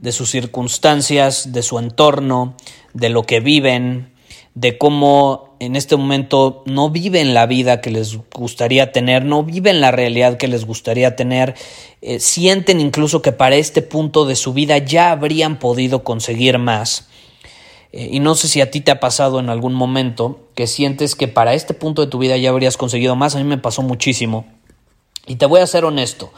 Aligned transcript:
de 0.00 0.12
sus 0.12 0.30
circunstancias, 0.30 1.52
de 1.52 1.62
su 1.62 1.78
entorno, 1.78 2.56
de 2.94 3.08
lo 3.08 3.24
que 3.24 3.40
viven, 3.40 4.12
de 4.54 4.78
cómo 4.78 5.56
en 5.60 5.76
este 5.76 5.96
momento 5.96 6.62
no 6.66 6.90
viven 6.90 7.34
la 7.34 7.46
vida 7.46 7.80
que 7.80 7.90
les 7.90 8.18
gustaría 8.34 8.92
tener, 8.92 9.24
no 9.24 9.42
viven 9.42 9.80
la 9.80 9.90
realidad 9.90 10.38
que 10.38 10.48
les 10.48 10.64
gustaría 10.64 11.16
tener, 11.16 11.54
eh, 12.00 12.20
sienten 12.20 12.80
incluso 12.80 13.22
que 13.22 13.32
para 13.32 13.56
este 13.56 13.82
punto 13.82 14.24
de 14.26 14.36
su 14.36 14.52
vida 14.52 14.78
ya 14.78 15.10
habrían 15.10 15.58
podido 15.58 16.04
conseguir 16.04 16.58
más. 16.58 17.08
Eh, 17.92 18.08
y 18.12 18.20
no 18.20 18.34
sé 18.34 18.48
si 18.48 18.60
a 18.60 18.70
ti 18.70 18.80
te 18.80 18.90
ha 18.90 19.00
pasado 19.00 19.40
en 19.40 19.48
algún 19.48 19.74
momento 19.74 20.40
que 20.54 20.66
sientes 20.66 21.14
que 21.14 21.28
para 21.28 21.54
este 21.54 21.74
punto 21.74 22.02
de 22.02 22.10
tu 22.10 22.18
vida 22.18 22.36
ya 22.36 22.50
habrías 22.50 22.76
conseguido 22.76 23.16
más, 23.16 23.34
a 23.34 23.38
mí 23.38 23.44
me 23.44 23.58
pasó 23.58 23.82
muchísimo. 23.82 24.46
Y 25.26 25.36
te 25.36 25.46
voy 25.46 25.60
a 25.60 25.66
ser 25.66 25.84
honesto. 25.84 26.32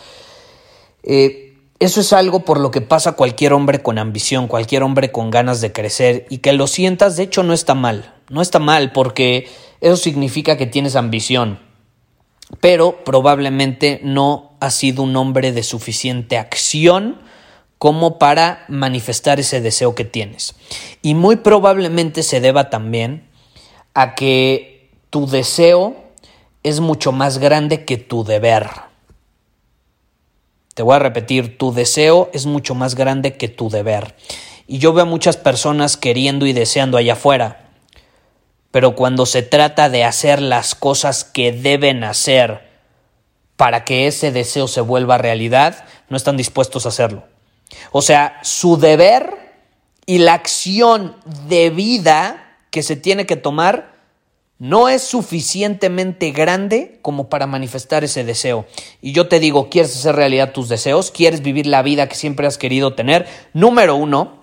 Eh, 1.02 1.47
eso 1.80 2.00
es 2.00 2.12
algo 2.12 2.40
por 2.40 2.58
lo 2.58 2.70
que 2.70 2.80
pasa 2.80 3.12
cualquier 3.12 3.52
hombre 3.52 3.82
con 3.82 3.98
ambición, 3.98 4.48
cualquier 4.48 4.82
hombre 4.82 5.12
con 5.12 5.30
ganas 5.30 5.60
de 5.60 5.72
crecer 5.72 6.26
y 6.28 6.38
que 6.38 6.52
lo 6.52 6.66
sientas, 6.66 7.16
de 7.16 7.22
hecho 7.22 7.42
no 7.44 7.52
está 7.52 7.74
mal, 7.74 8.14
no 8.30 8.42
está 8.42 8.58
mal 8.58 8.92
porque 8.92 9.48
eso 9.80 9.96
significa 9.96 10.56
que 10.56 10.66
tienes 10.66 10.96
ambición, 10.96 11.60
pero 12.60 13.04
probablemente 13.04 14.00
no 14.02 14.56
has 14.60 14.74
sido 14.74 15.04
un 15.04 15.14
hombre 15.14 15.52
de 15.52 15.62
suficiente 15.62 16.36
acción 16.36 17.20
como 17.78 18.18
para 18.18 18.64
manifestar 18.66 19.38
ese 19.38 19.60
deseo 19.60 19.94
que 19.94 20.04
tienes. 20.04 20.56
Y 21.00 21.14
muy 21.14 21.36
probablemente 21.36 22.24
se 22.24 22.40
deba 22.40 22.70
también 22.70 23.28
a 23.94 24.16
que 24.16 24.90
tu 25.10 25.28
deseo 25.28 25.96
es 26.64 26.80
mucho 26.80 27.12
más 27.12 27.38
grande 27.38 27.84
que 27.84 27.96
tu 27.96 28.24
deber. 28.24 28.87
Te 30.78 30.84
voy 30.84 30.94
a 30.94 31.00
repetir, 31.00 31.58
tu 31.58 31.74
deseo 31.74 32.30
es 32.32 32.46
mucho 32.46 32.76
más 32.76 32.94
grande 32.94 33.36
que 33.36 33.48
tu 33.48 33.68
deber. 33.68 34.14
Y 34.68 34.78
yo 34.78 34.92
veo 34.92 35.02
a 35.02 35.08
muchas 35.08 35.36
personas 35.36 35.96
queriendo 35.96 36.46
y 36.46 36.52
deseando 36.52 36.96
allá 36.96 37.14
afuera. 37.14 37.72
Pero 38.70 38.94
cuando 38.94 39.26
se 39.26 39.42
trata 39.42 39.90
de 39.90 40.04
hacer 40.04 40.40
las 40.40 40.76
cosas 40.76 41.24
que 41.24 41.50
deben 41.50 42.04
hacer 42.04 42.70
para 43.56 43.84
que 43.84 44.06
ese 44.06 44.30
deseo 44.30 44.68
se 44.68 44.80
vuelva 44.80 45.18
realidad, 45.18 45.84
no 46.10 46.16
están 46.16 46.36
dispuestos 46.36 46.86
a 46.86 46.90
hacerlo. 46.90 47.24
O 47.90 48.00
sea, 48.00 48.38
su 48.44 48.76
deber 48.76 49.34
y 50.06 50.18
la 50.18 50.34
acción 50.34 51.16
de 51.48 51.70
vida 51.70 52.56
que 52.70 52.84
se 52.84 52.94
tiene 52.94 53.26
que 53.26 53.34
tomar 53.34 53.97
no 54.58 54.88
es 54.88 55.02
suficientemente 55.02 56.32
grande 56.32 56.98
como 57.02 57.28
para 57.28 57.46
manifestar 57.46 58.02
ese 58.02 58.24
deseo. 58.24 58.66
Y 59.00 59.12
yo 59.12 59.28
te 59.28 59.38
digo, 59.38 59.70
¿quieres 59.70 59.96
hacer 59.96 60.16
realidad 60.16 60.52
tus 60.52 60.68
deseos? 60.68 61.12
¿Quieres 61.12 61.42
vivir 61.42 61.66
la 61.66 61.82
vida 61.82 62.08
que 62.08 62.16
siempre 62.16 62.46
has 62.46 62.58
querido 62.58 62.94
tener? 62.94 63.26
Número 63.52 63.94
uno, 63.94 64.42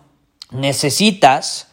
necesitas 0.51 1.67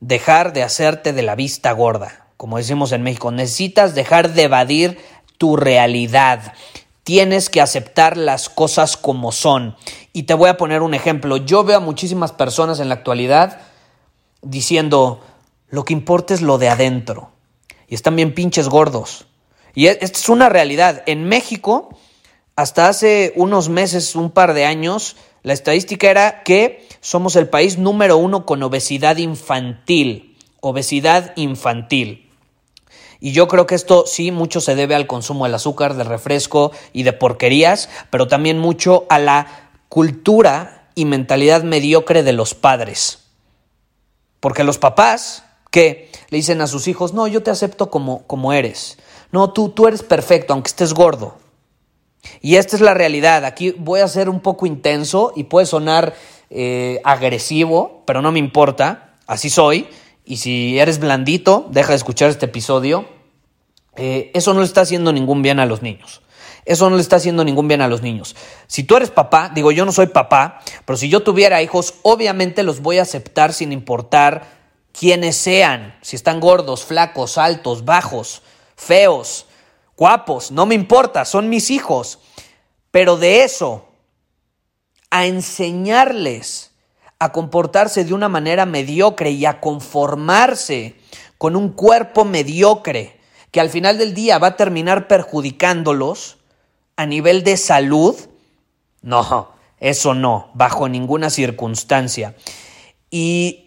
dejar 0.00 0.52
de 0.52 0.64
hacerte 0.64 1.12
de 1.12 1.22
la 1.22 1.36
vista 1.36 1.70
gorda. 1.70 2.26
Como 2.36 2.58
decimos 2.58 2.90
en 2.92 3.02
México, 3.02 3.30
necesitas 3.30 3.94
dejar 3.94 4.32
de 4.32 4.42
evadir 4.42 4.98
tu 5.38 5.56
realidad. 5.56 6.52
Tienes 7.04 7.48
que 7.48 7.60
aceptar 7.60 8.16
las 8.16 8.48
cosas 8.48 8.96
como 8.96 9.30
son. 9.30 9.76
Y 10.12 10.24
te 10.24 10.34
voy 10.34 10.48
a 10.48 10.56
poner 10.56 10.82
un 10.82 10.94
ejemplo. 10.94 11.36
Yo 11.36 11.62
veo 11.62 11.76
a 11.76 11.80
muchísimas 11.80 12.32
personas 12.32 12.80
en 12.80 12.88
la 12.88 12.96
actualidad 12.96 13.60
diciendo, 14.42 15.20
lo 15.68 15.84
que 15.84 15.92
importa 15.92 16.34
es 16.34 16.42
lo 16.42 16.58
de 16.58 16.68
adentro 16.68 17.35
y 17.88 17.94
están 17.94 18.16
bien 18.16 18.34
pinches 18.34 18.68
gordos. 18.68 19.26
Y 19.74 19.86
e, 19.86 19.98
esta 20.00 20.18
es 20.18 20.28
una 20.28 20.48
realidad. 20.48 21.02
En 21.06 21.24
México, 21.24 21.90
hasta 22.56 22.88
hace 22.88 23.32
unos 23.36 23.68
meses, 23.68 24.16
un 24.16 24.30
par 24.30 24.54
de 24.54 24.64
años, 24.64 25.16
la 25.42 25.52
estadística 25.52 26.10
era 26.10 26.42
que 26.42 26.88
somos 27.00 27.36
el 27.36 27.48
país 27.48 27.78
número 27.78 28.16
uno 28.16 28.46
con 28.46 28.62
obesidad 28.62 29.16
infantil. 29.18 30.36
Obesidad 30.60 31.32
infantil. 31.36 32.30
Y 33.20 33.32
yo 33.32 33.48
creo 33.48 33.66
que 33.66 33.74
esto 33.74 34.04
sí 34.06 34.30
mucho 34.30 34.60
se 34.60 34.74
debe 34.74 34.94
al 34.94 35.06
consumo 35.06 35.44
del 35.44 35.54
azúcar, 35.54 35.94
del 35.94 36.06
refresco 36.06 36.72
y 36.92 37.02
de 37.02 37.12
porquerías, 37.12 37.88
pero 38.10 38.26
también 38.26 38.58
mucho 38.58 39.06
a 39.08 39.18
la 39.18 39.70
cultura 39.88 40.88
y 40.94 41.04
mentalidad 41.04 41.62
mediocre 41.62 42.22
de 42.22 42.32
los 42.32 42.54
padres. 42.54 43.24
Porque 44.40 44.64
los 44.64 44.78
papás 44.78 45.44
le 45.82 46.36
dicen 46.36 46.60
a 46.60 46.66
sus 46.66 46.88
hijos, 46.88 47.12
no, 47.12 47.26
yo 47.26 47.42
te 47.42 47.50
acepto 47.50 47.90
como, 47.90 48.26
como 48.26 48.52
eres. 48.52 48.98
No, 49.32 49.52
tú, 49.52 49.70
tú 49.70 49.86
eres 49.86 50.02
perfecto, 50.02 50.52
aunque 50.52 50.68
estés 50.68 50.94
gordo. 50.94 51.36
Y 52.40 52.56
esta 52.56 52.76
es 52.76 52.82
la 52.82 52.94
realidad. 52.94 53.44
Aquí 53.44 53.72
voy 53.78 54.00
a 54.00 54.08
ser 54.08 54.28
un 54.28 54.40
poco 54.40 54.66
intenso 54.66 55.32
y 55.36 55.44
puede 55.44 55.66
sonar 55.66 56.14
eh, 56.50 57.00
agresivo, 57.04 58.02
pero 58.06 58.22
no 58.22 58.32
me 58.32 58.38
importa. 58.38 59.14
Así 59.26 59.50
soy. 59.50 59.88
Y 60.24 60.38
si 60.38 60.78
eres 60.78 60.98
blandito, 60.98 61.66
deja 61.70 61.90
de 61.90 61.96
escuchar 61.96 62.30
este 62.30 62.46
episodio. 62.46 63.06
Eh, 63.96 64.30
eso 64.34 64.52
no 64.54 64.60
le 64.60 64.66
está 64.66 64.82
haciendo 64.82 65.12
ningún 65.12 65.42
bien 65.42 65.60
a 65.60 65.66
los 65.66 65.82
niños. 65.82 66.22
Eso 66.64 66.90
no 66.90 66.96
le 66.96 67.02
está 67.02 67.16
haciendo 67.16 67.44
ningún 67.44 67.68
bien 67.68 67.80
a 67.80 67.88
los 67.88 68.02
niños. 68.02 68.34
Si 68.66 68.82
tú 68.82 68.96
eres 68.96 69.10
papá, 69.10 69.52
digo 69.54 69.70
yo 69.70 69.84
no 69.84 69.92
soy 69.92 70.08
papá, 70.08 70.60
pero 70.84 70.96
si 70.96 71.08
yo 71.08 71.22
tuviera 71.22 71.62
hijos, 71.62 71.94
obviamente 72.02 72.64
los 72.64 72.80
voy 72.80 72.98
a 72.98 73.02
aceptar 73.02 73.52
sin 73.52 73.70
importar 73.72 74.56
quienes 74.98 75.36
sean, 75.36 75.94
si 76.00 76.16
están 76.16 76.40
gordos, 76.40 76.84
flacos, 76.84 77.36
altos, 77.36 77.84
bajos, 77.84 78.42
feos, 78.76 79.46
guapos, 79.96 80.50
no 80.50 80.64
me 80.64 80.74
importa, 80.74 81.24
son 81.24 81.48
mis 81.48 81.70
hijos. 81.70 82.18
Pero 82.90 83.18
de 83.18 83.44
eso, 83.44 83.88
a 85.10 85.26
enseñarles 85.26 86.72
a 87.18 87.32
comportarse 87.32 88.04
de 88.04 88.14
una 88.14 88.28
manera 88.28 88.66
mediocre 88.66 89.30
y 89.30 89.44
a 89.46 89.60
conformarse 89.60 90.96
con 91.38 91.56
un 91.56 91.70
cuerpo 91.70 92.24
mediocre 92.24 93.18
que 93.50 93.60
al 93.60 93.70
final 93.70 93.98
del 93.98 94.14
día 94.14 94.38
va 94.38 94.48
a 94.48 94.56
terminar 94.56 95.08
perjudicándolos 95.08 96.38
a 96.96 97.06
nivel 97.06 97.42
de 97.44 97.56
salud, 97.56 98.16
no, 99.02 99.52
eso 99.78 100.14
no, 100.14 100.50
bajo 100.54 100.88
ninguna 100.88 101.30
circunstancia. 101.30 102.34
Y 103.10 103.65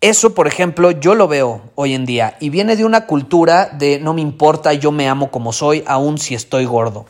eso, 0.00 0.34
por 0.34 0.46
ejemplo, 0.46 0.90
yo 0.92 1.14
lo 1.14 1.28
veo 1.28 1.62
hoy 1.74 1.94
en 1.94 2.06
día 2.06 2.36
y 2.40 2.48
viene 2.48 2.76
de 2.76 2.84
una 2.84 3.06
cultura 3.06 3.66
de 3.66 3.98
no 3.98 4.14
me 4.14 4.22
importa, 4.22 4.72
yo 4.72 4.92
me 4.92 5.08
amo 5.08 5.30
como 5.30 5.52
soy, 5.52 5.84
aun 5.86 6.18
si 6.18 6.34
estoy 6.34 6.64
gordo. 6.64 7.06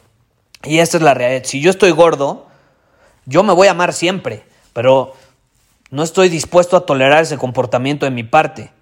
Y 0.64 0.78
esta 0.78 0.96
es 0.96 1.02
la 1.02 1.14
realidad. 1.14 1.44
Si 1.44 1.60
yo 1.60 1.70
estoy 1.70 1.92
gordo, 1.92 2.46
yo 3.26 3.42
me 3.42 3.52
voy 3.52 3.68
a 3.68 3.72
amar 3.72 3.92
siempre, 3.92 4.44
pero 4.72 5.14
no 5.90 6.02
estoy 6.02 6.28
dispuesto 6.28 6.76
a 6.76 6.84
tolerar 6.84 7.22
ese 7.22 7.38
comportamiento 7.38 8.06
de 8.06 8.10
mi 8.10 8.24
parte. 8.24 8.72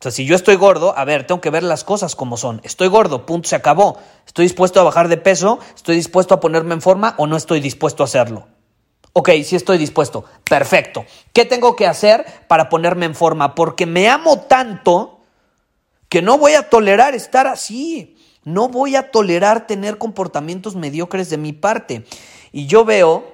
O 0.00 0.02
sea, 0.02 0.12
si 0.12 0.24
yo 0.24 0.34
estoy 0.34 0.56
gordo, 0.56 0.96
a 0.96 1.04
ver, 1.04 1.26
tengo 1.26 1.42
que 1.42 1.50
ver 1.50 1.62
las 1.62 1.84
cosas 1.84 2.16
como 2.16 2.38
son. 2.38 2.62
Estoy 2.64 2.88
gordo, 2.88 3.26
punto, 3.26 3.50
se 3.50 3.56
acabó. 3.56 3.98
Estoy 4.26 4.46
dispuesto 4.46 4.80
a 4.80 4.84
bajar 4.84 5.08
de 5.08 5.18
peso, 5.18 5.58
estoy 5.76 5.96
dispuesto 5.96 6.32
a 6.32 6.40
ponerme 6.40 6.72
en 6.72 6.80
forma 6.80 7.14
o 7.18 7.26
no 7.26 7.36
estoy 7.36 7.60
dispuesto 7.60 8.02
a 8.02 8.06
hacerlo. 8.06 8.46
Ok, 9.12 9.30
sí 9.44 9.56
estoy 9.56 9.78
dispuesto. 9.78 10.24
Perfecto. 10.48 11.04
¿Qué 11.32 11.44
tengo 11.44 11.74
que 11.76 11.86
hacer 11.86 12.24
para 12.46 12.68
ponerme 12.68 13.06
en 13.06 13.14
forma? 13.14 13.54
Porque 13.54 13.86
me 13.86 14.08
amo 14.08 14.40
tanto 14.40 15.20
que 16.08 16.22
no 16.22 16.38
voy 16.38 16.54
a 16.54 16.68
tolerar 16.68 17.14
estar 17.14 17.46
así. 17.46 18.16
No 18.44 18.68
voy 18.68 18.96
a 18.96 19.10
tolerar 19.10 19.66
tener 19.66 19.98
comportamientos 19.98 20.76
mediocres 20.76 21.28
de 21.28 21.38
mi 21.38 21.52
parte. 21.52 22.04
Y 22.52 22.66
yo 22.66 22.84
veo 22.84 23.32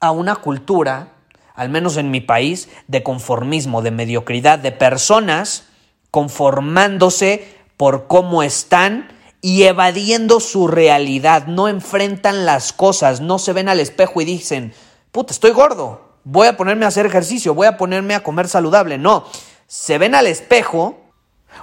a 0.00 0.10
una 0.10 0.36
cultura, 0.36 1.14
al 1.54 1.68
menos 1.68 1.96
en 1.96 2.10
mi 2.10 2.20
país, 2.20 2.68
de 2.86 3.02
conformismo, 3.02 3.82
de 3.82 3.90
mediocridad, 3.90 4.58
de 4.58 4.72
personas 4.72 5.64
conformándose 6.10 7.56
por 7.76 8.06
cómo 8.06 8.42
están 8.42 9.08
y 9.40 9.64
evadiendo 9.64 10.40
su 10.40 10.66
realidad, 10.66 11.46
no 11.46 11.68
enfrentan 11.68 12.44
las 12.44 12.72
cosas, 12.72 13.20
no 13.20 13.38
se 13.38 13.52
ven 13.52 13.68
al 13.68 13.78
espejo 13.78 14.20
y 14.20 14.24
dicen, 14.24 14.72
puta, 15.12 15.32
estoy 15.32 15.50
gordo, 15.52 16.08
voy 16.24 16.46
a 16.46 16.56
ponerme 16.56 16.84
a 16.84 16.88
hacer 16.88 17.06
ejercicio, 17.06 17.54
voy 17.54 17.66
a 17.66 17.76
ponerme 17.76 18.14
a 18.14 18.22
comer 18.22 18.48
saludable. 18.48 18.98
No, 18.98 19.24
se 19.66 19.98
ven 19.98 20.14
al 20.14 20.26
espejo 20.26 21.00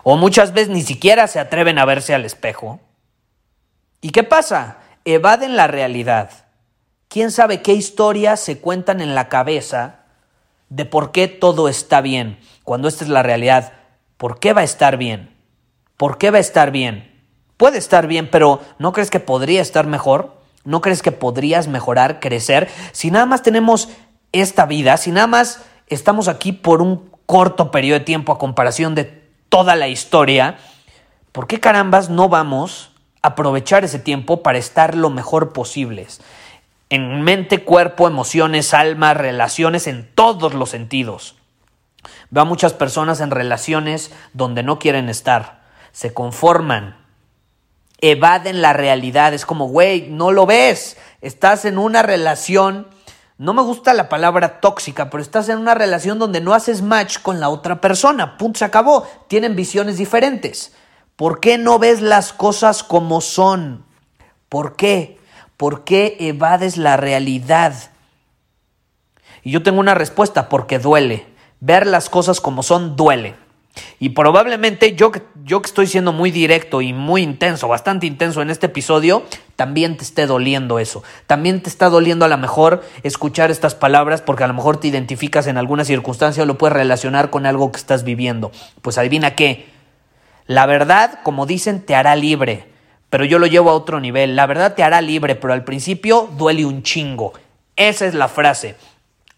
o 0.03 0.17
muchas 0.17 0.53
veces 0.53 0.69
ni 0.69 0.81
siquiera 0.81 1.27
se 1.27 1.39
atreven 1.39 1.79
a 1.79 1.85
verse 1.85 2.13
al 2.13 2.25
espejo. 2.25 2.79
¿Y 4.01 4.09
qué 4.09 4.23
pasa? 4.23 4.77
Evaden 5.05 5.55
la 5.55 5.67
realidad. 5.67 6.29
¿Quién 7.07 7.31
sabe 7.31 7.61
qué 7.61 7.73
historias 7.73 8.39
se 8.39 8.59
cuentan 8.59 9.01
en 9.01 9.15
la 9.15 9.29
cabeza 9.29 9.99
de 10.69 10.85
por 10.85 11.11
qué 11.11 11.27
todo 11.27 11.69
está 11.69 12.01
bien? 12.01 12.39
Cuando 12.63 12.87
esta 12.87 13.03
es 13.03 13.09
la 13.09 13.23
realidad, 13.23 13.73
¿por 14.17 14.39
qué 14.39 14.53
va 14.53 14.61
a 14.61 14.65
estar 14.65 14.97
bien? 14.97 15.35
¿Por 15.97 16.17
qué 16.17 16.31
va 16.31 16.37
a 16.37 16.41
estar 16.41 16.71
bien? 16.71 17.23
Puede 17.57 17.77
estar 17.77 18.07
bien, 18.07 18.29
pero 18.29 18.61
¿no 18.79 18.91
crees 18.91 19.09
que 19.09 19.19
podría 19.19 19.61
estar 19.61 19.87
mejor? 19.87 20.35
¿No 20.65 20.81
crees 20.81 21.01
que 21.03 21.11
podrías 21.11 21.67
mejorar, 21.67 22.19
crecer? 22.19 22.67
Si 22.91 23.11
nada 23.11 23.27
más 23.27 23.43
tenemos 23.43 23.89
esta 24.31 24.65
vida, 24.65 24.97
si 24.97 25.11
nada 25.11 25.27
más 25.27 25.63
estamos 25.87 26.27
aquí 26.27 26.51
por 26.51 26.81
un 26.81 27.09
corto 27.27 27.71
periodo 27.71 27.99
de 27.99 28.05
tiempo 28.05 28.33
a 28.33 28.39
comparación 28.39 28.95
de 28.95 29.05
toda 29.49 29.75
la 29.75 29.87
historia, 29.87 30.57
¿por 31.31 31.47
qué 31.47 31.59
carambas 31.59 32.09
no 32.09 32.29
vamos 32.29 32.91
a 33.21 33.29
aprovechar 33.29 33.85
ese 33.85 33.99
tiempo 33.99 34.41
para 34.41 34.57
estar 34.57 34.95
lo 34.95 35.11
mejor 35.11 35.53
posibles? 35.53 36.19
En 36.89 37.21
mente, 37.21 37.63
cuerpo, 37.63 38.07
emociones, 38.07 38.73
alma, 38.73 39.13
relaciones, 39.13 39.87
en 39.87 40.09
todos 40.13 40.53
los 40.53 40.69
sentidos. 40.69 41.35
Veo 42.31 42.41
a 42.43 42.45
muchas 42.45 42.73
personas 42.73 43.21
en 43.21 43.31
relaciones 43.31 44.11
donde 44.33 44.63
no 44.63 44.79
quieren 44.79 45.09
estar, 45.09 45.63
se 45.91 46.13
conforman, 46.13 47.04
evaden 48.01 48.61
la 48.61 48.73
realidad. 48.73 49.33
Es 49.33 49.45
como, 49.45 49.67
güey, 49.67 50.09
no 50.09 50.31
lo 50.31 50.45
ves. 50.45 50.97
Estás 51.21 51.65
en 51.65 51.77
una 51.77 52.01
relación, 52.03 52.87
no 53.37 53.53
me 53.53 53.61
gusta 53.61 53.93
la 53.93 54.09
palabra 54.09 54.59
tóxica, 54.59 55.09
pero 55.09 55.21
estás 55.21 55.49
en 55.49 55.57
una 55.57 55.73
relación 55.73 56.19
donde 56.19 56.41
no 56.41 56.53
haces 56.53 56.81
match 56.81 57.19
con 57.19 57.39
la 57.39 57.49
otra 57.49 57.81
persona. 57.81 58.37
Punto, 58.37 58.59
se 58.59 58.65
acabó. 58.65 59.07
Tienen 59.27 59.55
visiones 59.55 59.97
diferentes. 59.97 60.73
¿Por 61.15 61.39
qué 61.39 61.57
no 61.57 61.79
ves 61.79 62.01
las 62.01 62.33
cosas 62.33 62.83
como 62.83 63.21
son? 63.21 63.85
¿Por 64.49 64.75
qué? 64.75 65.17
¿Por 65.57 65.83
qué 65.83 66.17
evades 66.19 66.77
la 66.77 66.97
realidad? 66.97 67.73
Y 69.41 69.51
yo 69.51 69.63
tengo 69.63 69.79
una 69.79 69.93
respuesta, 69.93 70.49
porque 70.49 70.79
duele. 70.79 71.25
Ver 71.59 71.87
las 71.87 72.09
cosas 72.09 72.41
como 72.41 72.63
son 72.63 72.95
duele. 72.95 73.35
Y 73.99 74.09
probablemente 74.09 74.95
yo, 74.95 75.11
yo 75.43 75.61
que 75.61 75.67
estoy 75.67 75.87
siendo 75.87 76.11
muy 76.11 76.31
directo 76.31 76.81
y 76.81 76.93
muy 76.93 77.21
intenso, 77.21 77.67
bastante 77.67 78.05
intenso 78.05 78.41
en 78.41 78.49
este 78.49 78.65
episodio, 78.67 79.23
también 79.55 79.97
te 79.97 80.03
esté 80.03 80.27
doliendo 80.27 80.79
eso. 80.79 81.03
También 81.27 81.61
te 81.61 81.69
está 81.69 81.89
doliendo 81.89 82.25
a 82.25 82.27
lo 82.27 82.37
mejor 82.37 82.83
escuchar 83.03 83.51
estas 83.51 83.75
palabras 83.75 84.21
porque 84.21 84.43
a 84.43 84.47
lo 84.47 84.53
mejor 84.53 84.77
te 84.77 84.87
identificas 84.87 85.47
en 85.47 85.57
alguna 85.57 85.85
circunstancia 85.85 86.43
o 86.43 86.45
lo 86.45 86.57
puedes 86.57 86.75
relacionar 86.75 87.29
con 87.29 87.45
algo 87.45 87.71
que 87.71 87.79
estás 87.79 88.03
viviendo. 88.03 88.51
Pues 88.81 88.97
adivina 88.97 89.35
qué. 89.35 89.67
La 90.45 90.65
verdad, 90.65 91.19
como 91.23 91.45
dicen, 91.45 91.81
te 91.81 91.95
hará 91.95 92.15
libre. 92.15 92.69
Pero 93.09 93.23
yo 93.23 93.39
lo 93.39 93.47
llevo 93.47 93.69
a 93.69 93.75
otro 93.75 93.99
nivel. 93.99 94.35
La 94.35 94.45
verdad 94.45 94.75
te 94.75 94.83
hará 94.83 95.01
libre, 95.01 95.35
pero 95.35 95.53
al 95.53 95.63
principio 95.63 96.29
duele 96.37 96.65
un 96.65 96.83
chingo. 96.83 97.33
Esa 97.77 98.05
es 98.05 98.13
la 98.13 98.27
frase. 98.27 98.75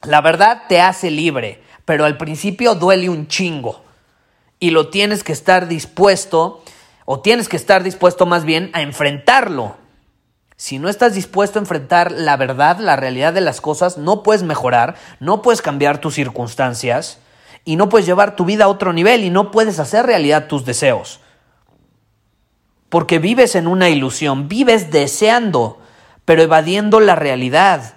La 0.04 0.22
verdad 0.22 0.64
te 0.68 0.82
hace 0.82 1.12
libre, 1.12 1.62
pero 1.86 2.06
al 2.06 2.18
principio 2.18 2.76
duele 2.76 3.10
un 3.10 3.28
chingo 3.28 3.87
y 4.60 4.72
lo 4.72 4.90
tienes 4.90 5.24
que 5.24 5.34
estar 5.34 5.68
dispuesto, 5.68 6.64
o 7.06 7.20
tienes 7.22 7.48
que 7.48 7.58
estar 7.58 7.84
dispuesto 7.84 8.26
más 8.26 8.44
bien 8.44 8.70
a 8.74 8.82
enfrentarlo. 8.82 9.78
Si 10.56 10.80
no 10.80 10.90
estás 10.90 11.14
dispuesto 11.14 11.60
a 11.60 11.62
enfrentar 11.62 12.12
la 12.12 12.36
verdad, 12.36 12.80
la 12.80 12.96
realidad 12.96 13.34
de 13.34 13.42
las 13.42 13.62
cosas, 13.62 13.98
no 13.98 14.24
puedes 14.24 14.44
mejorar, 14.44 14.96
no 15.20 15.44
puedes 15.44 15.62
cambiar 15.62 16.00
tus 16.00 16.16
circunstancias 16.16 17.20
y 17.64 17.76
no 17.76 17.90
puedes 17.90 18.08
llevar 18.08 18.36
tu 18.36 18.44
vida 18.46 18.66
a 18.66 18.70
otro 18.70 18.92
nivel 18.92 19.24
y 19.24 19.30
no 19.30 19.52
puedes 19.52 19.80
hacer 19.80 20.06
realidad 20.06 20.48
tus 20.48 20.66
deseos. 20.66 21.20
Porque 22.90 23.20
vives 23.20 23.56
en 23.56 23.68
una 23.68 23.90
ilusión, 23.90 24.48
vives 24.48 24.90
deseando, 24.90 25.80
pero 26.26 26.42
evadiendo 26.42 27.00
la 27.00 27.16
realidad 27.16 27.97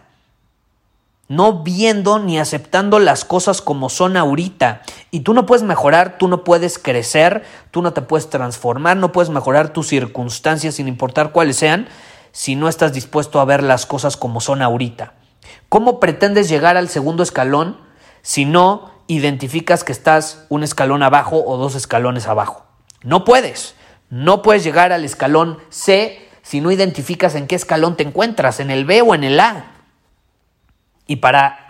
no 1.30 1.62
viendo 1.62 2.18
ni 2.18 2.40
aceptando 2.40 2.98
las 2.98 3.24
cosas 3.24 3.62
como 3.62 3.88
son 3.88 4.16
ahorita. 4.16 4.82
Y 5.12 5.20
tú 5.20 5.32
no 5.32 5.46
puedes 5.46 5.62
mejorar, 5.62 6.18
tú 6.18 6.26
no 6.26 6.42
puedes 6.42 6.76
crecer, 6.76 7.44
tú 7.70 7.82
no 7.82 7.92
te 7.92 8.02
puedes 8.02 8.28
transformar, 8.30 8.96
no 8.96 9.12
puedes 9.12 9.30
mejorar 9.30 9.72
tus 9.72 9.86
circunstancias 9.86 10.74
sin 10.74 10.88
importar 10.88 11.30
cuáles 11.30 11.54
sean, 11.54 11.86
si 12.32 12.56
no 12.56 12.68
estás 12.68 12.92
dispuesto 12.92 13.38
a 13.38 13.44
ver 13.44 13.62
las 13.62 13.86
cosas 13.86 14.16
como 14.16 14.40
son 14.40 14.60
ahorita. 14.60 15.12
¿Cómo 15.68 16.00
pretendes 16.00 16.48
llegar 16.48 16.76
al 16.76 16.88
segundo 16.88 17.22
escalón 17.22 17.76
si 18.22 18.44
no 18.44 18.90
identificas 19.06 19.84
que 19.84 19.92
estás 19.92 20.46
un 20.48 20.64
escalón 20.64 21.04
abajo 21.04 21.44
o 21.46 21.56
dos 21.58 21.76
escalones 21.76 22.26
abajo? 22.26 22.66
No 23.04 23.24
puedes. 23.24 23.76
No 24.08 24.42
puedes 24.42 24.64
llegar 24.64 24.90
al 24.90 25.04
escalón 25.04 25.58
C 25.68 26.28
si 26.42 26.60
no 26.60 26.72
identificas 26.72 27.36
en 27.36 27.46
qué 27.46 27.54
escalón 27.54 27.96
te 27.96 28.02
encuentras, 28.02 28.58
en 28.58 28.72
el 28.72 28.84
B 28.84 29.02
o 29.02 29.14
en 29.14 29.22
el 29.22 29.38
A. 29.38 29.79
Y 31.10 31.16
para 31.16 31.66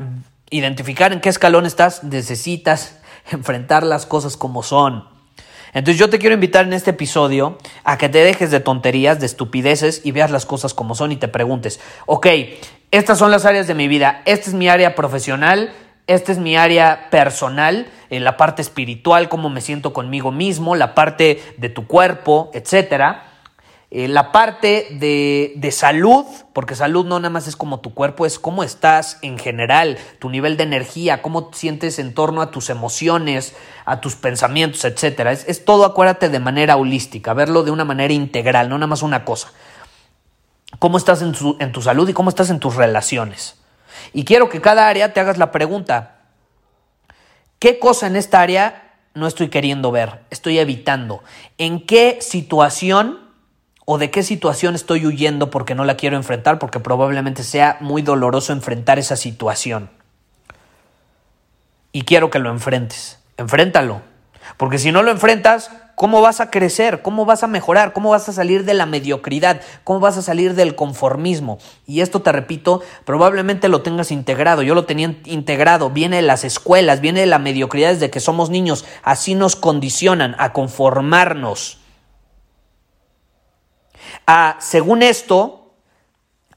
identificar 0.51 1.15
en 1.15 1.23
qué 1.23 1.31
escalón 1.31 1.65
estás, 1.65 2.05
necesitas 2.05 2.99
enfrentar 3.31 3.85
las 3.85 4.05
cosas 4.05 4.37
como 4.37 4.63
son. 4.63 5.09
Entonces 5.73 5.99
yo 5.99 6.11
te 6.11 6.19
quiero 6.19 6.35
invitar 6.35 6.67
en 6.67 6.75
este 6.75 6.91
episodio 6.91 7.57
a 7.83 7.97
que 7.97 8.11
te 8.11 8.19
dejes 8.23 8.51
de 8.51 8.61
tonterías, 8.61 9.19
de 9.19 9.25
estupideces 9.25 10.03
y 10.05 10.13
veas 10.13 10.31
las 10.31 10.45
cosas 10.45 10.75
como 10.75 10.95
son 10.95 11.11
y 11.11 11.17
te 11.17 11.27
preguntes, 11.27 11.81
ok, 12.05 12.27
estas 12.91 13.17
son 13.17 13.31
las 13.31 13.47
áreas 13.47 13.67
de 13.67 13.75
mi 13.75 13.89
vida, 13.89 14.21
esta 14.27 14.51
es 14.51 14.55
mi 14.55 14.69
área 14.69 14.95
profesional, 14.95 15.73
esta 16.07 16.33
es 16.33 16.39
mi 16.39 16.59
área 16.59 17.09
personal, 17.09 17.87
en 18.11 18.25
la 18.25 18.37
parte 18.37 18.61
espiritual, 18.61 19.31
cómo 19.31 19.49
me 19.49 19.63
siento 19.63 19.95
conmigo 19.95 20.33
mismo, 20.33 20.77
la 20.77 20.95
parte 20.95 21.43
de 21.57 21.71
tu 21.71 21.87
cuerpo, 21.87 22.51
etcétera. 22.53 23.30
Eh, 23.93 24.07
la 24.07 24.31
parte 24.31 24.87
de, 24.93 25.53
de, 25.57 25.73
salud, 25.73 26.25
porque 26.53 26.77
salud 26.77 27.05
no 27.05 27.19
nada 27.19 27.31
más 27.31 27.49
es 27.49 27.57
como 27.57 27.81
tu 27.81 27.93
cuerpo, 27.93 28.25
es 28.25 28.39
cómo 28.39 28.63
estás 28.63 29.19
en 29.23 29.37
general, 29.37 29.99
tu 30.21 30.31
nivel 30.31 30.57
de 30.57 30.63
energía, 30.63 31.23
cómo 31.23 31.47
te 31.47 31.59
sientes 31.59 31.99
en 31.99 32.15
torno 32.15 32.41
a 32.41 32.53
tus 32.53 32.71
emociones, 32.71 33.57
a 33.85 34.01
tus 34.01 34.15
pensamientos, 34.15 34.85
etc. 34.85 35.27
Es, 35.31 35.45
es 35.49 35.65
todo, 35.65 35.85
acuérdate, 35.85 36.29
de 36.29 36.39
manera 36.39 36.77
holística, 36.77 37.35
verlo 37.35 37.65
de 37.65 37.73
una 37.73 37.85
manera 37.85 38.15
integral, 38.15 38.69
no 38.69 38.79
nada 38.79 38.87
más 38.87 39.03
una 39.03 39.25
cosa. 39.25 39.53
Cómo 40.79 40.97
estás 40.97 41.21
en 41.21 41.33
tu, 41.33 41.57
en 41.59 41.73
tu 41.73 41.83
salud 41.83 42.09
y 42.09 42.13
cómo 42.13 42.31
estás 42.31 42.51
en 42.51 42.61
tus 42.61 42.77
relaciones. 42.77 43.57
Y 44.13 44.25
quiero 44.25 44.49
que 44.49 44.61
cada 44.61 44.87
área 44.87 45.13
te 45.13 45.19
hagas 45.19 45.37
la 45.37 45.51
pregunta, 45.51 46.21
¿qué 47.59 47.81
cosa 47.81 48.07
en 48.07 48.15
esta 48.15 48.41
área 48.41 48.95
no 49.15 49.27
estoy 49.27 49.49
queriendo 49.49 49.91
ver? 49.91 50.21
Estoy 50.31 50.61
evitando. 50.61 51.25
¿En 51.59 51.85
qué 51.85 52.19
situación 52.21 53.30
o 53.93 53.99
de 53.99 54.13
qué 54.13 54.23
situación 54.23 54.77
estoy 54.77 55.05
huyendo 55.05 55.51
porque 55.51 55.75
no 55.75 55.85
la 55.85 55.97
quiero 55.97 56.15
enfrentar, 56.15 56.61
porque 56.61 56.79
probablemente 56.79 57.43
sea 57.43 57.77
muy 57.81 58.03
doloroso 58.03 58.53
enfrentar 58.53 59.01
esa 59.01 59.17
situación. 59.17 59.91
Y 61.91 62.03
quiero 62.03 62.31
que 62.31 62.39
lo 62.39 62.51
enfrentes. 62.51 63.19
Enfréntalo. 63.37 64.01
Porque 64.59 64.79
si 64.79 64.93
no 64.93 65.03
lo 65.03 65.11
enfrentas, 65.11 65.73
¿cómo 65.97 66.21
vas 66.21 66.41
a 66.41 66.53
crecer? 66.53 67.03
¿Cómo 67.03 67.25
vas 67.25 67.43
a 67.43 67.49
mejorar? 67.49 67.93
¿Cómo 67.93 68.11
vas 68.11 68.29
a 68.29 68.33
salir 68.33 68.65
de 68.65 68.75
la 68.75 68.87
mediocridad? 68.87 69.61
¿Cómo 69.83 69.99
vas 69.99 70.17
a 70.17 70.23
salir 70.23 70.55
del 70.55 70.77
conformismo? 70.77 71.59
Y 71.85 72.01
esto 72.01 72.23
te 72.23 72.31
repito, 72.31 72.83
probablemente 73.05 73.69
lo 73.69 73.83
tengas 73.83 74.13
integrado. 74.13 74.63
Yo 74.63 74.77
lo 74.77 74.85
tenía 74.85 75.17
integrado. 75.25 75.91
Viene 75.91 76.15
de 76.15 76.23
las 76.23 76.45
escuelas, 76.45 77.01
viene 77.01 77.19
de 77.19 77.27
la 77.27 77.41
mediocridad 77.41 77.91
desde 77.91 78.09
que 78.11 78.21
somos 78.21 78.51
niños. 78.51 78.85
Así 79.03 79.35
nos 79.35 79.57
condicionan 79.57 80.37
a 80.39 80.53
conformarnos 80.53 81.80
a, 84.27 84.57
según 84.61 85.03
esto, 85.03 85.73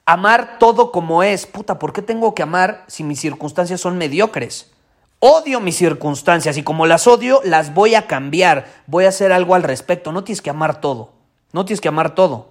amar 0.06 0.58
todo 0.60 0.92
como 0.92 1.24
es. 1.24 1.46
Puta, 1.46 1.80
¿por 1.80 1.94
qué 1.94 2.02
tengo 2.02 2.36
que 2.36 2.44
amar 2.44 2.84
si 2.88 3.04
mis 3.04 3.20
circunstancias 3.20 3.82
son 3.82 3.98
mediocres? 3.98 4.72
Odio 5.20 5.60
mis 5.60 5.78
circunstancias 5.78 6.58
y 6.58 6.64
como 6.64 6.86
las 6.86 7.08
odio, 7.08 7.40
las 7.44 7.74
voy 7.74 7.96
a 7.96 8.08
cambiar. 8.08 8.68
Voy 8.88 9.06
a 9.06 9.10
hacer 9.10 9.32
algo 9.32 9.56
al 9.56 9.64
respecto. 9.64 10.12
No 10.12 10.24
tienes 10.24 10.42
que 10.42 10.50
amar 10.50 10.82
todo. 10.82 11.14
No 11.54 11.66
tienes 11.66 11.80
que 11.80 11.88
amar 11.88 12.16
todo. 12.16 12.50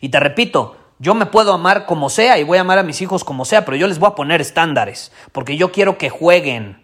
Y 0.00 0.08
te 0.08 0.20
repito, 0.20 0.76
yo 0.98 1.14
me 1.14 1.26
puedo 1.26 1.52
amar 1.52 1.86
como 1.86 2.10
sea 2.10 2.38
y 2.38 2.44
voy 2.44 2.58
a 2.58 2.62
amar 2.62 2.78
a 2.78 2.82
mis 2.82 3.00
hijos 3.02 3.24
como 3.24 3.44
sea, 3.44 3.64
pero 3.64 3.76
yo 3.76 3.86
les 3.86 3.98
voy 3.98 4.08
a 4.08 4.14
poner 4.14 4.40
estándares, 4.40 5.12
porque 5.32 5.56
yo 5.56 5.70
quiero 5.70 5.98
que 5.98 6.10
jueguen, 6.10 6.82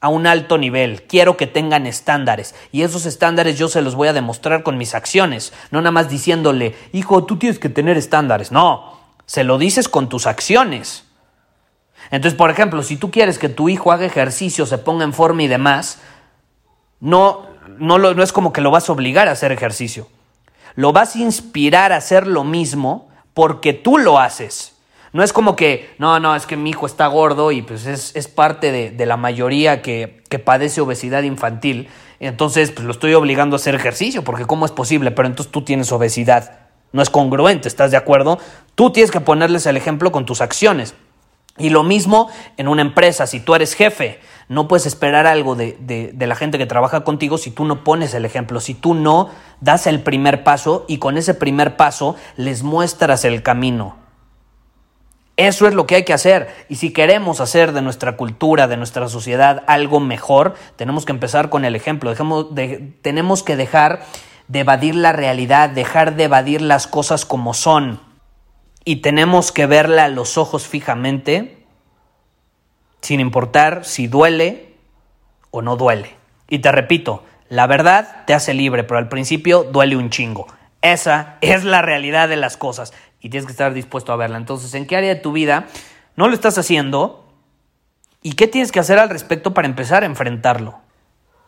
a 0.00 0.08
un 0.08 0.26
alto 0.26 0.56
nivel, 0.56 1.02
quiero 1.02 1.36
que 1.36 1.46
tengan 1.46 1.86
estándares 1.86 2.54
y 2.72 2.82
esos 2.82 3.04
estándares 3.04 3.58
yo 3.58 3.68
se 3.68 3.82
los 3.82 3.94
voy 3.94 4.08
a 4.08 4.14
demostrar 4.14 4.62
con 4.62 4.78
mis 4.78 4.94
acciones, 4.94 5.52
no 5.70 5.80
nada 5.80 5.92
más 5.92 6.08
diciéndole, 6.08 6.74
hijo, 6.92 7.24
tú 7.24 7.36
tienes 7.36 7.58
que 7.58 7.68
tener 7.68 7.98
estándares, 7.98 8.50
no, 8.50 8.98
se 9.26 9.44
lo 9.44 9.58
dices 9.58 9.88
con 9.88 10.08
tus 10.08 10.26
acciones. 10.26 11.04
Entonces, 12.10 12.36
por 12.36 12.50
ejemplo, 12.50 12.82
si 12.82 12.96
tú 12.96 13.10
quieres 13.10 13.38
que 13.38 13.48
tu 13.48 13.68
hijo 13.68 13.92
haga 13.92 14.06
ejercicio, 14.06 14.66
se 14.66 14.78
ponga 14.78 15.04
en 15.04 15.12
forma 15.12 15.42
y 15.42 15.48
demás, 15.48 16.00
no, 16.98 17.46
no, 17.78 17.98
no 17.98 18.22
es 18.22 18.32
como 18.32 18.52
que 18.52 18.60
lo 18.60 18.70
vas 18.70 18.88
a 18.88 18.92
obligar 18.92 19.28
a 19.28 19.32
hacer 19.32 19.52
ejercicio. 19.52 20.08
Lo 20.74 20.92
vas 20.92 21.14
a 21.14 21.18
inspirar 21.18 21.92
a 21.92 21.96
hacer 21.96 22.26
lo 22.26 22.42
mismo 22.42 23.10
porque 23.34 23.72
tú 23.72 23.98
lo 23.98 24.18
haces. 24.18 24.74
No 25.12 25.24
es 25.24 25.32
como 25.32 25.56
que, 25.56 25.90
no, 25.98 26.20
no, 26.20 26.36
es 26.36 26.46
que 26.46 26.56
mi 26.56 26.70
hijo 26.70 26.86
está 26.86 27.06
gordo 27.08 27.50
y 27.50 27.62
pues 27.62 27.86
es, 27.86 28.28
parte 28.28 28.70
de, 28.70 29.06
la 29.06 29.16
mayoría 29.16 29.82
que, 29.82 30.22
que, 30.28 30.38
padece 30.38 30.80
obesidad 30.80 31.24
infantil. 31.24 31.88
Entonces, 32.20 32.70
pues 32.70 32.84
lo 32.84 32.92
estoy 32.92 33.14
obligando 33.14 33.56
a 33.56 33.58
hacer 33.58 33.74
ejercicio, 33.74 34.22
porque 34.22 34.44
¿cómo 34.44 34.66
es 34.66 34.72
posible? 34.72 35.10
Pero 35.10 35.26
entonces 35.26 35.50
tú 35.50 35.62
tienes 35.62 35.90
obesidad. 35.90 36.68
No 36.92 37.02
es 37.02 37.10
congruente, 37.10 37.68
¿estás 37.68 37.90
de 37.90 37.96
acuerdo? 37.96 38.38
Tú 38.74 38.90
tienes 38.90 39.10
que 39.10 39.20
ponerles 39.20 39.66
el 39.66 39.76
ejemplo 39.76 40.12
con 40.12 40.26
tus 40.26 40.40
acciones. 40.40 40.94
Y 41.58 41.70
lo 41.70 41.82
mismo 41.82 42.30
en 42.56 42.68
una 42.68 42.82
empresa, 42.82 43.26
si 43.26 43.40
tú 43.40 43.54
eres 43.54 43.74
jefe, 43.74 44.20
no 44.48 44.66
puedes 44.66 44.86
esperar 44.86 45.26
algo 45.26 45.56
de, 45.56 45.76
de, 45.80 46.26
la 46.26 46.34
gente 46.34 46.58
que 46.58 46.66
trabaja 46.66 47.04
contigo 47.04 47.38
si 47.38 47.50
tú 47.50 47.64
no 47.64 47.84
pones 47.84 48.14
el 48.14 48.24
ejemplo, 48.24 48.60
si 48.60 48.74
tú 48.74 48.94
no 48.94 49.28
das 49.60 49.86
el 49.86 50.00
primer 50.00 50.42
paso 50.42 50.84
y 50.88 50.98
con 50.98 51.18
ese 51.18 51.34
primer 51.34 51.76
paso 51.76 52.16
les 52.36 52.62
muestras 52.62 53.24
el 53.24 53.42
camino. 53.42 53.99
Eso 55.40 55.66
es 55.66 55.72
lo 55.72 55.86
que 55.86 55.94
hay 55.94 56.04
que 56.04 56.12
hacer. 56.12 56.54
Y 56.68 56.74
si 56.74 56.92
queremos 56.92 57.40
hacer 57.40 57.72
de 57.72 57.80
nuestra 57.80 58.18
cultura, 58.18 58.68
de 58.68 58.76
nuestra 58.76 59.08
sociedad 59.08 59.64
algo 59.66 59.98
mejor, 59.98 60.54
tenemos 60.76 61.06
que 61.06 61.12
empezar 61.12 61.48
con 61.48 61.64
el 61.64 61.74
ejemplo. 61.74 62.14
tenemos 63.00 63.42
que 63.42 63.56
dejar 63.56 64.02
de 64.48 64.58
evadir 64.58 64.94
la 64.94 65.12
realidad, 65.12 65.70
dejar 65.70 66.14
de 66.14 66.24
evadir 66.24 66.60
las 66.60 66.86
cosas 66.86 67.24
como 67.24 67.54
son. 67.54 68.02
Y 68.84 68.96
tenemos 68.96 69.50
que 69.50 69.64
verla 69.64 70.04
a 70.04 70.08
los 70.08 70.36
ojos 70.36 70.66
fijamente, 70.66 71.64
sin 73.00 73.18
importar 73.18 73.86
si 73.86 74.08
duele 74.08 74.74
o 75.50 75.62
no 75.62 75.76
duele. 75.76 76.16
Y 76.50 76.58
te 76.58 76.70
repito, 76.70 77.24
la 77.48 77.66
verdad 77.66 78.24
te 78.26 78.34
hace 78.34 78.52
libre, 78.52 78.84
pero 78.84 78.98
al 78.98 79.08
principio 79.08 79.64
duele 79.64 79.96
un 79.96 80.10
chingo. 80.10 80.48
Esa 80.82 81.36
es 81.40 81.64
la 81.64 81.82
realidad 81.82 82.28
de 82.28 82.36
las 82.36 82.56
cosas 82.56 82.92
y 83.20 83.28
tienes 83.28 83.46
que 83.46 83.52
estar 83.52 83.74
dispuesto 83.74 84.12
a 84.12 84.16
verla. 84.16 84.38
Entonces, 84.38 84.72
¿en 84.74 84.86
qué 84.86 84.96
área 84.96 85.14
de 85.14 85.20
tu 85.20 85.32
vida 85.32 85.66
no 86.16 86.28
lo 86.28 86.34
estás 86.34 86.56
haciendo? 86.58 87.26
¿Y 88.22 88.32
qué 88.32 88.46
tienes 88.46 88.72
que 88.72 88.80
hacer 88.80 88.98
al 88.98 89.10
respecto 89.10 89.54
para 89.54 89.68
empezar 89.68 90.02
a 90.02 90.06
enfrentarlo? 90.06 90.78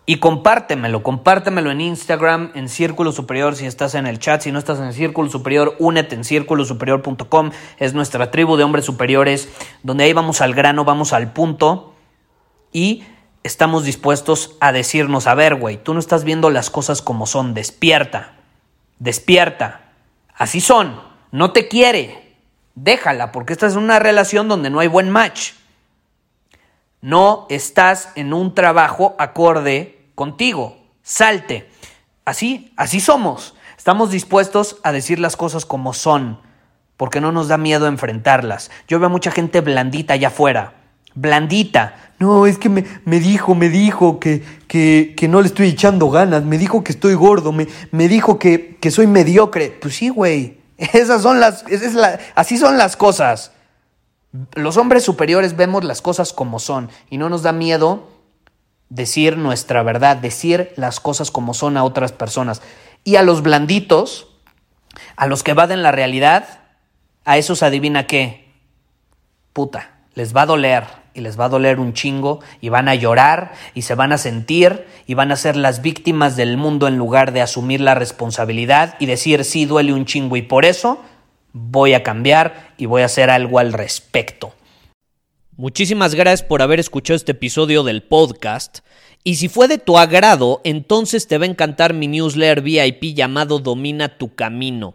Y 0.04 0.16
compártemelo, 0.16 1.04
compártemelo 1.04 1.70
en 1.70 1.80
Instagram, 1.80 2.50
en 2.54 2.68
Círculo 2.68 3.12
Superior, 3.12 3.54
si 3.54 3.66
estás 3.66 3.94
en 3.94 4.06
el 4.08 4.18
chat, 4.18 4.42
si 4.42 4.50
no 4.50 4.58
estás 4.58 4.80
en 4.80 4.92
Círculo 4.92 5.30
Superior, 5.30 5.76
únete 5.78 6.16
en 6.16 6.24
círculosuperior.com, 6.24 7.52
es 7.78 7.94
nuestra 7.94 8.32
tribu 8.32 8.56
de 8.56 8.64
hombres 8.64 8.84
superiores, 8.84 9.48
donde 9.84 10.04
ahí 10.04 10.12
vamos 10.12 10.40
al 10.40 10.54
grano, 10.54 10.84
vamos 10.84 11.12
al 11.12 11.32
punto 11.32 11.94
y 12.72 13.04
estamos 13.44 13.84
dispuestos 13.84 14.56
a 14.60 14.72
decirnos, 14.72 15.28
a 15.28 15.34
ver, 15.34 15.54
güey, 15.54 15.76
tú 15.76 15.94
no 15.94 16.00
estás 16.00 16.24
viendo 16.24 16.50
las 16.50 16.68
cosas 16.68 17.00
como 17.00 17.26
son, 17.26 17.54
despierta, 17.54 18.41
despierta, 19.02 19.80
así 20.32 20.60
son, 20.60 21.02
no 21.32 21.52
te 21.52 21.66
quiere, 21.66 22.36
déjala, 22.76 23.32
porque 23.32 23.52
esta 23.52 23.66
es 23.66 23.74
una 23.74 23.98
relación 23.98 24.46
donde 24.46 24.70
no 24.70 24.78
hay 24.78 24.86
buen 24.86 25.10
match. 25.10 25.54
No 27.00 27.46
estás 27.50 28.10
en 28.14 28.32
un 28.32 28.54
trabajo 28.54 29.16
acorde 29.18 30.06
contigo. 30.14 30.78
Salte. 31.02 31.68
Así, 32.24 32.72
así 32.76 33.00
somos. 33.00 33.56
Estamos 33.76 34.12
dispuestos 34.12 34.78
a 34.84 34.92
decir 34.92 35.18
las 35.18 35.36
cosas 35.36 35.66
como 35.66 35.94
son, 35.94 36.40
porque 36.96 37.20
no 37.20 37.32
nos 37.32 37.48
da 37.48 37.58
miedo 37.58 37.88
enfrentarlas. 37.88 38.70
Yo 38.86 39.00
veo 39.00 39.08
a 39.08 39.10
mucha 39.10 39.32
gente 39.32 39.60
blandita 39.62 40.14
allá 40.14 40.28
afuera. 40.28 40.74
Blandita. 41.14 42.12
No, 42.18 42.46
es 42.46 42.56
que 42.58 42.68
me, 42.68 42.84
me 43.04 43.18
dijo, 43.18 43.54
me 43.54 43.68
dijo 43.68 44.20
que, 44.20 44.44
que, 44.68 45.14
que, 45.16 45.28
no 45.28 45.40
le 45.40 45.48
estoy 45.48 45.68
echando 45.68 46.08
ganas, 46.08 46.44
me 46.44 46.56
dijo 46.56 46.84
que 46.84 46.92
estoy 46.92 47.14
gordo, 47.14 47.50
me, 47.50 47.66
me 47.90 48.06
dijo 48.06 48.38
que, 48.38 48.76
que 48.80 48.90
soy 48.92 49.08
mediocre. 49.08 49.76
Pues 49.80 49.96
sí, 49.96 50.08
güey. 50.08 50.58
Esas 50.76 51.22
son 51.22 51.40
las, 51.40 51.64
es 51.68 51.94
la, 51.94 52.20
así 52.34 52.58
son 52.58 52.78
las 52.78 52.96
cosas. 52.96 53.52
Los 54.54 54.76
hombres 54.76 55.02
superiores 55.02 55.56
vemos 55.56 55.84
las 55.84 56.00
cosas 56.00 56.32
como 56.32 56.58
son 56.58 56.90
y 57.10 57.18
no 57.18 57.28
nos 57.28 57.42
da 57.42 57.52
miedo 57.52 58.08
decir 58.88 59.36
nuestra 59.36 59.82
verdad, 59.82 60.16
decir 60.16 60.72
las 60.76 61.00
cosas 61.00 61.30
como 61.30 61.54
son 61.54 61.76
a 61.76 61.84
otras 61.84 62.12
personas. 62.12 62.62
Y 63.04 63.16
a 63.16 63.22
los 63.22 63.42
blanditos, 63.42 64.28
a 65.16 65.26
los 65.26 65.42
que 65.42 65.50
evaden 65.50 65.82
la 65.82 65.90
realidad, 65.90 66.60
a 67.24 67.36
esos 67.36 67.62
adivina 67.62 68.06
qué. 68.06 68.48
Puta, 69.52 69.90
les 70.14 70.36
va 70.36 70.42
a 70.42 70.46
doler 70.46 71.01
y 71.14 71.20
les 71.20 71.38
va 71.38 71.46
a 71.46 71.48
doler 71.48 71.78
un 71.78 71.92
chingo 71.92 72.40
y 72.60 72.68
van 72.68 72.88
a 72.88 72.94
llorar 72.94 73.52
y 73.74 73.82
se 73.82 73.94
van 73.94 74.12
a 74.12 74.18
sentir 74.18 74.86
y 75.06 75.14
van 75.14 75.32
a 75.32 75.36
ser 75.36 75.56
las 75.56 75.82
víctimas 75.82 76.36
del 76.36 76.56
mundo 76.56 76.88
en 76.88 76.96
lugar 76.96 77.32
de 77.32 77.42
asumir 77.42 77.80
la 77.80 77.94
responsabilidad 77.94 78.96
y 78.98 79.06
decir 79.06 79.44
sí 79.44 79.64
duele 79.66 79.92
un 79.92 80.06
chingo 80.06 80.36
y 80.36 80.42
por 80.42 80.64
eso 80.64 81.00
voy 81.52 81.94
a 81.94 82.02
cambiar 82.02 82.72
y 82.78 82.86
voy 82.86 83.02
a 83.02 83.06
hacer 83.06 83.30
algo 83.30 83.58
al 83.58 83.72
respecto. 83.72 84.54
Muchísimas 85.56 86.14
gracias 86.14 86.42
por 86.42 86.62
haber 86.62 86.80
escuchado 86.80 87.16
este 87.16 87.32
episodio 87.32 87.82
del 87.82 88.02
podcast. 88.02 88.78
Y 89.22 89.36
si 89.36 89.48
fue 89.48 89.68
de 89.68 89.78
tu 89.78 89.98
agrado, 89.98 90.60
entonces 90.64 91.28
te 91.28 91.38
va 91.38 91.44
a 91.44 91.48
encantar 91.48 91.94
mi 91.94 92.08
newsletter 92.08 92.62
VIP 92.62 93.14
llamado 93.14 93.58
Domina 93.58 94.16
tu 94.16 94.34
Camino. 94.34 94.94